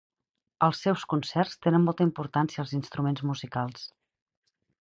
Als 0.67 0.79
seus 0.85 1.03
concerts 1.11 1.59
tenen 1.67 1.85
molta 1.89 2.07
importància 2.09 2.65
els 2.65 2.75
instruments 2.81 3.25
musicals. 3.33 3.89